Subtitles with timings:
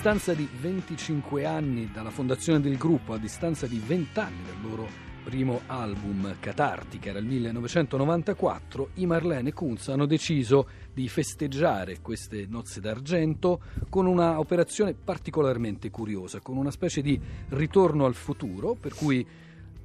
[0.00, 4.88] Distanza di 25 anni dalla fondazione del gruppo, a distanza di 20 anni dal loro
[5.22, 12.46] primo album Catarti, che era il 1994, i Marlene Kunz hanno deciso di festeggiare queste
[12.48, 13.60] nozze d'argento
[13.90, 19.24] con una operazione particolarmente curiosa, con una specie di ritorno al futuro, per cui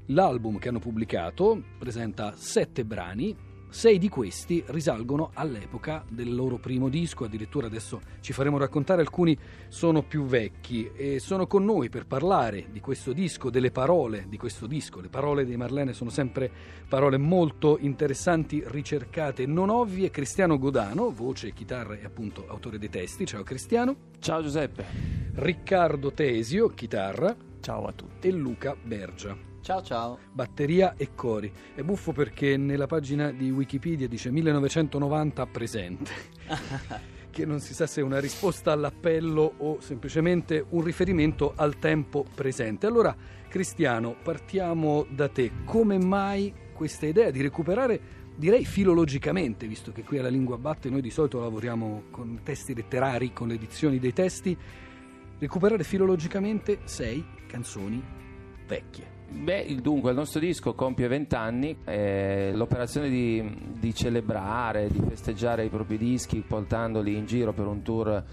[0.06, 3.36] l'album che hanno pubblicato presenta sette brani
[3.76, 9.38] sei di questi risalgono all'epoca del loro primo disco, addirittura adesso ci faremo raccontare alcuni
[9.68, 14.38] sono più vecchi e sono con noi per parlare di questo disco, delle parole di
[14.38, 15.02] questo disco.
[15.02, 16.50] Le parole dei Marlene sono sempre
[16.88, 20.10] parole molto interessanti, ricercate, non ovvie.
[20.10, 23.26] Cristiano Godano, voce, chitarra e appunto autore dei testi.
[23.26, 23.94] Ciao Cristiano.
[24.20, 24.86] Ciao Giuseppe.
[25.34, 27.36] Riccardo Tesio, chitarra.
[27.60, 28.30] Ciao a tutti.
[28.30, 29.55] E Luca Bergia.
[29.66, 30.20] Ciao ciao.
[30.32, 31.52] Batteria e cori.
[31.74, 36.12] È buffo perché nella pagina di Wikipedia dice 1990 presente.
[37.32, 42.24] che non si sa se è una risposta all'appello o semplicemente un riferimento al tempo
[42.36, 42.86] presente.
[42.86, 43.16] Allora,
[43.50, 45.52] Cristiano, partiamo da te.
[45.66, 48.00] Come mai questa idea di recuperare,
[48.36, 53.34] direi filologicamente, visto che qui alla Lingua Batte noi di solito lavoriamo con testi letterari,
[53.34, 54.56] con le edizioni dei testi,
[55.40, 58.25] recuperare filologicamente sei canzoni
[58.66, 59.14] vecchie?
[59.28, 65.66] Beh, dunque, il nostro disco compie 20 anni, eh, l'operazione di, di, celebrare, di festeggiare
[65.66, 68.24] i propri dischi portandoli in giro per un tour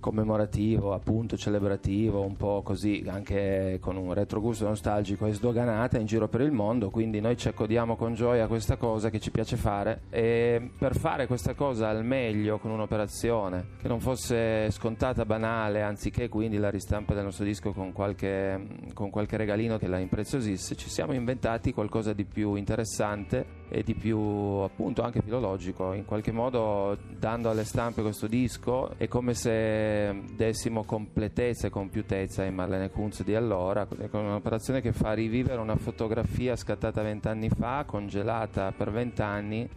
[0.00, 6.28] commemorativo, appunto celebrativo, un po' così anche con un retrogusto nostalgico e sdoganata in giro
[6.28, 9.56] per il mondo, quindi noi ci accodiamo con gioia a questa cosa che ci piace
[9.56, 10.02] fare.
[10.10, 16.28] E per fare questa cosa al meglio con un'operazione che non fosse scontata, banale, anziché
[16.28, 20.88] quindi la ristampa del nostro disco con qualche, con qualche regalino che la impreziosisse, ci
[20.88, 26.96] siamo inventati qualcosa di più interessante e di più appunto anche filologico, in qualche modo
[27.18, 33.22] dando alle stampe questo disco è come se dessimo completezza e compiutezza ai Marlene Kunz
[33.22, 39.68] di allora, con un'operazione che fa rivivere una fotografia scattata vent'anni fa, congelata per vent'anni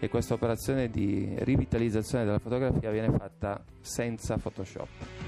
[0.00, 5.27] e questa operazione di rivitalizzazione della fotografia viene fatta senza Photoshop.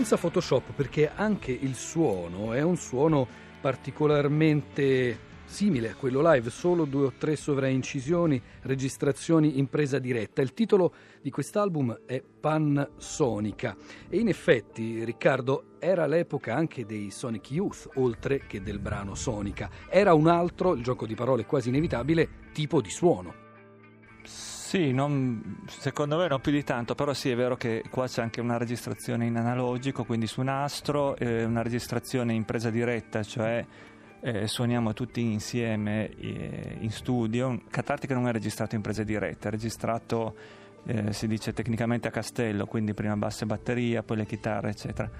[0.00, 3.28] Senza Photoshop perché anche il suono è un suono
[3.60, 10.40] particolarmente simile a quello live, solo due o tre sovraincisioni, registrazioni in presa diretta.
[10.40, 13.76] Il titolo di quest'album è Pan Sonica
[14.08, 19.68] e in effetti Riccardo era l'epoca anche dei Sonic Youth, oltre che del brano Sonica.
[19.90, 23.34] Era un altro, il gioco di parole quasi inevitabile, tipo di suono.
[24.70, 28.22] Sì, non, secondo me non più di tanto, però sì è vero che qua c'è
[28.22, 33.66] anche una registrazione in analogico, quindi su nastro, eh, una registrazione in presa diretta, cioè
[34.20, 37.62] eh, suoniamo tutti insieme eh, in studio.
[37.68, 40.36] Catartica non è registrato in presa diretta, è registrato,
[40.84, 45.10] eh, si dice tecnicamente a castello, quindi prima basse batteria, poi le chitarre, eccetera.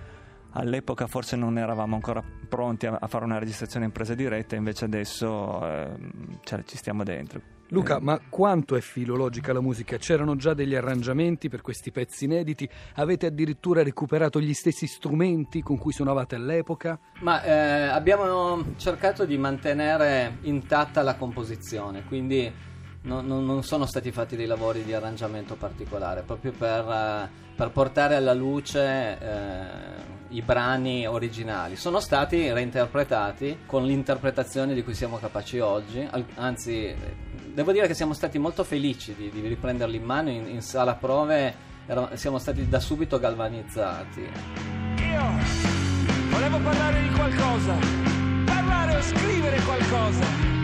[0.52, 4.84] All'epoca forse non eravamo ancora pronti a, a fare una registrazione in presa diretta, invece
[4.84, 7.58] adesso ehm, cioè, ci stiamo dentro.
[7.70, 8.00] Luca, eh.
[8.00, 9.96] ma quanto è filologica la musica?
[9.96, 12.68] C'erano già degli arrangiamenti per questi pezzi inediti?
[12.96, 16.98] Avete addirittura recuperato gli stessi strumenti con cui suonavate all'epoca?
[17.20, 17.52] Ma eh,
[17.88, 22.52] abbiamo cercato di mantenere intatta la composizione, quindi
[23.02, 27.70] no, no, non sono stati fatti dei lavori di arrangiamento particolare, proprio per, eh, per
[27.70, 31.76] portare alla luce eh, i brani originali.
[31.76, 36.94] Sono stati reinterpretati con l'interpretazione di cui siamo capaci oggi, anzi
[37.52, 40.94] devo dire che siamo stati molto felici di, di riprenderli in mano in, in sala
[40.94, 44.20] prove, era, siamo stati da subito galvanizzati.
[44.20, 45.22] Io
[46.30, 47.76] volevo parlare di qualcosa,
[48.44, 50.59] parlare o scrivere qualcosa,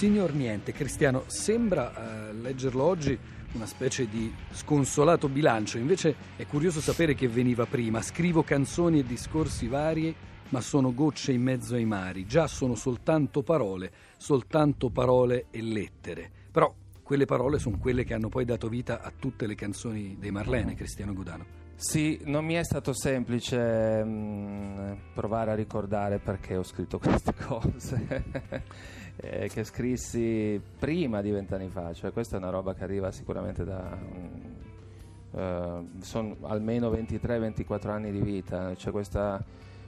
[0.00, 1.92] signor Niente Cristiano sembra
[2.30, 3.18] uh, leggerlo oggi
[3.52, 5.76] una specie di sconsolato bilancio.
[5.76, 8.00] Invece è curioso sapere che veniva prima.
[8.00, 10.16] Scrivo canzoni e discorsi vari
[10.48, 12.24] ma sono gocce in mezzo ai mari.
[12.24, 16.30] Già sono soltanto parole soltanto parole e lettere.
[16.50, 20.30] Però quelle parole sono quelle che hanno poi dato vita a tutte le canzoni dei
[20.30, 21.44] Marlene, Cristiano Gudano.
[21.76, 28.24] Sì, non mi è stato semplice mh, provare a ricordare perché ho scritto queste cose
[29.20, 33.64] eh, che scrissi prima di vent'anni fa, cioè questa è una roba che arriva sicuramente
[33.64, 33.98] da...
[35.32, 39.40] Uh, sono almeno 23-24 anni di vita, c'è questa,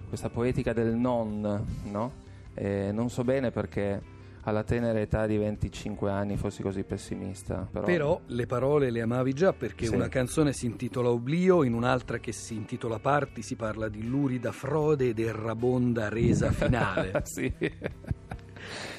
[0.06, 2.12] questa poetica del non, no?
[2.54, 4.00] E non so bene perché
[4.44, 7.66] alla tenera età di 25 anni fossi così pessimista.
[7.70, 9.94] Però, Però le parole le amavi già perché Sì.
[9.94, 14.52] una canzone si intitola Oblio, in un'altra che si intitola Parti si parla di lurida
[14.52, 17.20] frode ed errabonda resa finale.
[17.24, 17.52] sì.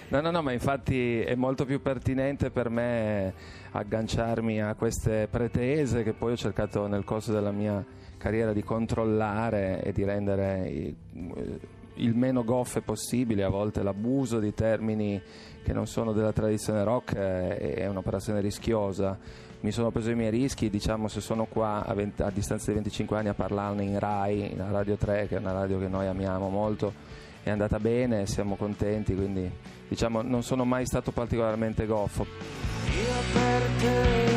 [0.10, 3.34] No, no, no, ma infatti è molto più pertinente per me
[3.72, 7.84] agganciarmi a queste pretese che poi ho cercato nel corso della mia
[8.18, 10.96] carriera di controllare e di rendere i-
[11.96, 15.22] il meno goffe possibile, a volte l'abuso di termini
[15.64, 19.18] che non sono della tradizione rock è, è un'operazione rischiosa.
[19.62, 22.74] Mi sono preso i miei rischi, diciamo se sono qua a, 20 a distanza di
[22.74, 26.08] 25 anni a parlarne in RAI, in Radio 3, che è una radio che noi
[26.08, 26.94] amiamo molto,
[27.44, 29.52] è andata bene, siamo contenti, quindi
[29.88, 32.26] diciamo non sono mai stato particolarmente goffo.
[32.26, 34.32] Io per te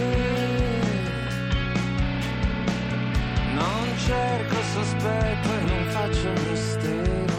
[3.54, 7.35] non cerco sospetto e non faccio mistero,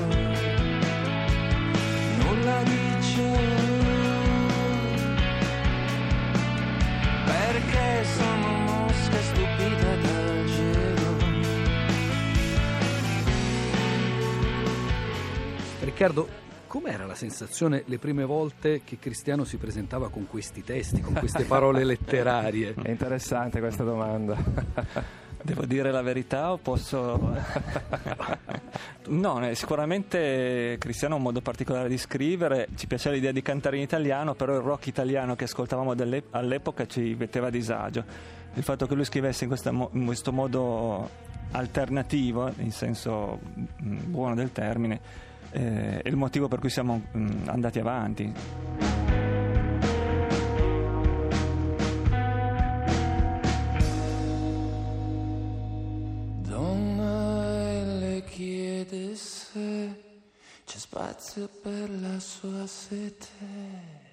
[15.97, 16.27] Riccardo,
[16.67, 21.45] com'era la sensazione le prime volte che Cristiano si presentava con questi testi, con queste
[21.49, 22.75] parole letterarie?
[22.79, 24.37] È interessante questa domanda.
[25.41, 27.33] Devo dire la verità o posso...
[29.07, 33.77] no, eh, sicuramente Cristiano ha un modo particolare di scrivere, ci piaceva l'idea di cantare
[33.77, 35.95] in italiano, però il rock italiano che ascoltavamo
[36.29, 38.03] all'epoca ci metteva a disagio.
[38.53, 41.09] Il fatto che lui scrivesse in, mo- in questo modo
[41.53, 43.39] alternativo, in senso
[43.81, 48.33] mm, buono del termine, eh, è il motivo per cui siamo mm, andati avanti.
[56.41, 60.03] Donna le chiede se
[60.65, 64.05] c'è spazio per la sua sete.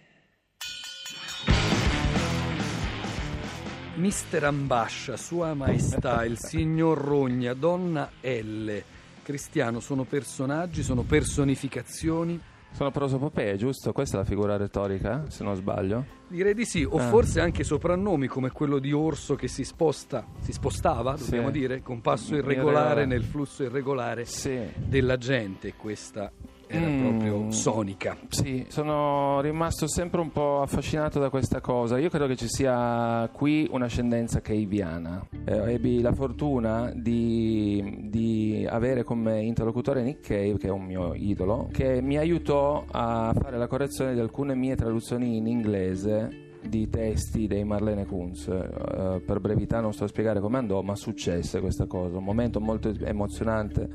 [3.96, 8.82] Mister Ambascia, Sua Maestà, il Signor Rogna, Donna L.
[9.24, 12.38] Cristiano sono personaggi, sono personificazioni.
[12.72, 13.92] Sono prosopopee, giusto?
[13.92, 16.04] Questa è la figura retorica, se non sbaglio?
[16.28, 17.08] Direi di sì, o Ah.
[17.08, 21.24] forse anche soprannomi come quello di Orso che si sposta, si spostava, Sì.
[21.24, 23.06] dobbiamo dire, con passo irregolare Irregolare.
[23.06, 24.58] nel flusso irregolare Sì.
[24.76, 25.72] della gente.
[25.74, 26.30] Questa
[26.66, 27.00] era Mm.
[27.00, 28.16] proprio sonica.
[28.28, 31.98] Sì, sono rimasto sempre un po' affascinato da questa cosa.
[31.98, 35.24] Io credo che ci sia qui un'ascendenza caviana.
[35.44, 41.14] Eh, ebbi la fortuna di, di avere come interlocutore Nick Cave, che è un mio
[41.14, 46.88] idolo, che mi aiutò a fare la correzione di alcune mie traduzioni in inglese di
[46.88, 48.48] testi dei Marlene Kunz.
[48.48, 52.16] Eh, per brevità non sto a spiegare come andò, ma successe questa cosa.
[52.16, 53.88] Un momento molto emozionante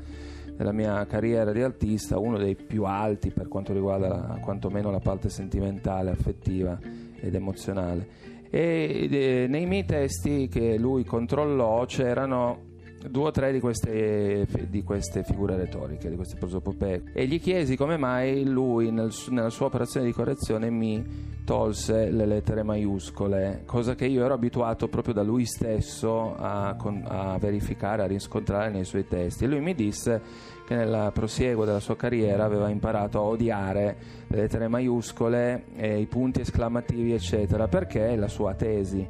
[0.60, 5.00] nella mia carriera di artista, uno dei più alti per quanto riguarda la- quantomeno la
[5.00, 6.78] parte sentimentale, affettiva
[7.18, 8.28] ed emozionale.
[8.50, 12.68] E eh, nei miei testi che lui controllò c'erano
[13.08, 17.04] due o tre di queste, di queste figure retoriche, di queste prosopopee.
[17.14, 22.26] E gli chiesi come mai lui nel nella sua operazione di correzione mi tolse le
[22.26, 28.06] lettere maiuscole, cosa che io ero abituato proprio da lui stesso a, a verificare, a
[28.06, 29.44] riscontrare nei suoi testi.
[29.44, 30.20] E lui mi disse
[30.66, 33.96] che nel prosieguo della sua carriera aveva imparato a odiare
[34.28, 39.04] le lettere maiuscole, i punti esclamativi, eccetera, perché la sua tesi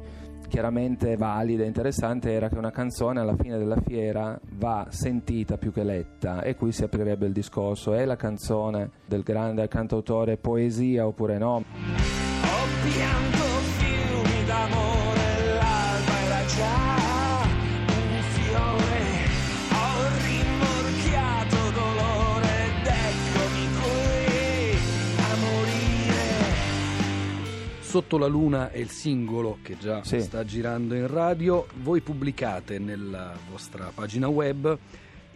[0.51, 5.71] chiaramente valida e interessante era che una canzone alla fine della fiera va sentita più
[5.71, 11.07] che letta e qui si aprirebbe il discorso è la canzone del grande cantautore poesia
[11.07, 11.63] oppure no?
[12.43, 13.30] Ho
[27.91, 30.21] Sotto la luna è il singolo che già Sì.
[30.21, 31.67] sta girando in radio.
[31.81, 34.77] Voi pubblicate nella vostra pagina web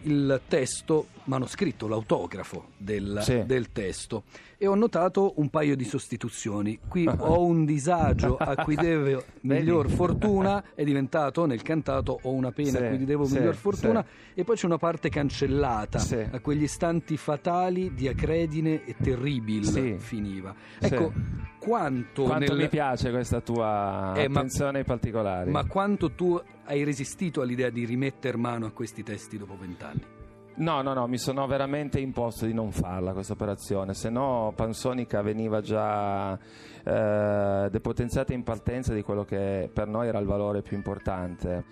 [0.04, 3.44] il testo manoscritto, l'autografo del, Sì.
[3.44, 4.22] del testo
[4.58, 6.78] e ho notato un paio di sostituzioni.
[6.88, 12.52] Qui ho un disagio a cui devo miglior fortuna, è diventato nel cantato ho una
[12.52, 14.40] pena Sì, a cui devo sì, miglior fortuna sì.
[14.40, 19.94] e poi c'è una parte cancellata a quegli istanti fatali di acredine e terribil Sì.
[19.98, 20.54] finiva.
[20.80, 21.12] Ecco,
[21.58, 25.50] quanto, Quanto nel- mi piace questa tua Eh, attenzione ai particolari.
[25.50, 30.15] ma quanto tu hai resistito all'idea di rimetter mano a questi testi dopo vent'anni?
[30.58, 35.20] No, no, no, mi sono veramente imposto di non farla questa operazione, se no Pansonica
[35.20, 40.74] veniva già eh, depotenziata in partenza di quello che per noi era il valore più
[40.74, 41.64] importante.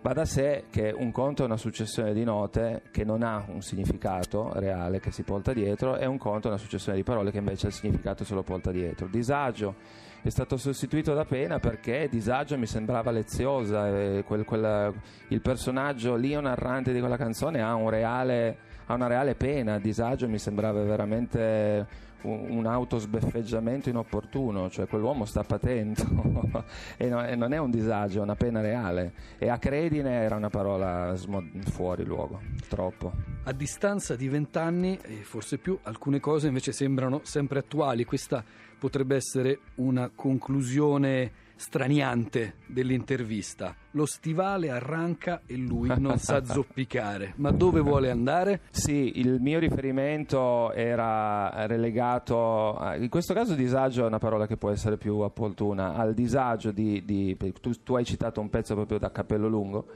[0.00, 3.60] Va da sé che un conto è una successione di note che non ha un
[3.60, 7.36] significato reale che si porta dietro e un conto è una successione di parole che
[7.36, 9.06] invece il significato se lo porta dietro.
[9.06, 9.74] Disagio
[10.22, 14.92] è stato sostituito da pena perché disagio mi sembrava leziosa, e quel- quella-
[15.28, 20.28] il personaggio Leo narrante di quella canzone ha, un reale, ha una reale pena, disagio
[20.28, 26.02] mi sembrava veramente un, un autosbeffeggiamento inopportuno, cioè quell'uomo sta patendo
[26.98, 30.50] e, no- e non è un disagio, è una pena reale e acredine era una
[30.50, 33.12] parola smo- fuori luogo, troppo.
[33.44, 38.04] A distanza di vent'anni, e forse più, alcune cose invece sembrano sempre attuali.
[38.04, 38.44] Questa
[38.80, 43.76] potrebbe essere una conclusione straniante dell'intervista.
[43.90, 47.34] Lo stivale arranca e lui non sa zoppicare.
[47.36, 48.62] Ma dove vuole andare?
[48.70, 54.56] Sì, il mio riferimento era relegato, a- in questo caso disagio è una parola che
[54.56, 58.98] può essere più opportuna, al disagio di, di- tu, tu hai citato un pezzo proprio
[58.98, 59.86] da Cappello Lungo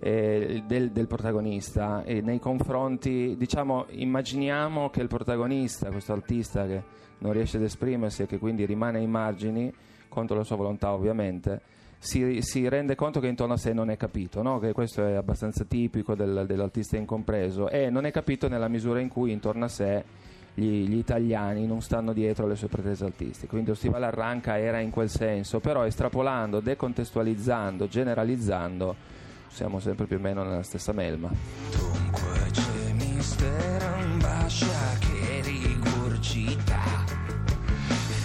[0.00, 6.82] eh, del, del protagonista e nei confronti, diciamo, immaginiamo che il protagonista, questo artista che
[7.18, 9.72] non riesce ad esprimersi e che quindi rimane ai margini,
[10.08, 11.60] contro la sua volontà ovviamente,
[11.98, 14.58] si, si rende conto che intorno a sé non è capito, no?
[14.58, 19.08] che questo è abbastanza tipico del- dell'artista incompreso e non è capito nella misura in
[19.08, 20.04] cui intorno a sé
[20.54, 23.48] gli, gli italiani non stanno dietro alle sue pretese artistiche.
[23.48, 28.96] Quindi lo stivale arranca era in quel senso, però estrapolando, decontestualizzando, generalizzando,
[29.48, 31.30] siamo sempre più o meno nella stessa melma.
[31.70, 36.78] Dunque c'è mistero in bascia che rigurgita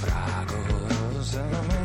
[0.01, 1.82] fragorosamente